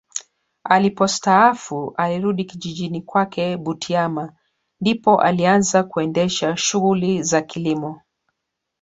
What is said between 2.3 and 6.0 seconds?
kijijini kwake Butiama ndipo alianza